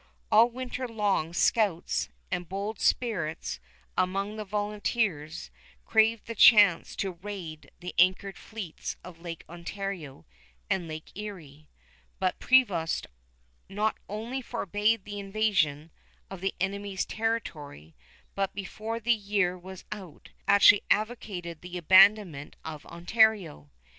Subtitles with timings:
[0.31, 3.59] All winter long scouts and bold spirits
[3.95, 5.51] among the volunteers
[5.85, 10.25] craved the chance to raid the anchored fleets of Lake Ontario
[10.71, 11.69] and Lake Erie,
[12.17, 13.05] but Prevost
[13.69, 15.91] not only forbade the invasion
[16.31, 17.93] of the enemy's territory,
[18.33, 23.69] but before the year was out actually advocated the abandonment of Ontario.